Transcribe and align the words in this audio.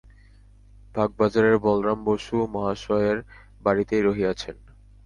বাগবাজারের 0.95 1.55
বলরাম 1.65 1.99
বসু 2.05 2.35
মহাশয়ের 2.53 3.17
বাড়ীতেই 3.63 4.01
রহিয়াছেন। 4.03 4.55